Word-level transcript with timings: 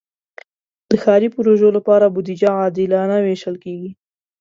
د 0.89 0.91
ښاري 1.03 1.29
پروژو 1.35 1.69
لپاره 1.77 2.05
بودیجه 2.13 2.49
عادلانه 2.59 3.17
ویشل 3.21 3.55
کېږي. 3.63 3.91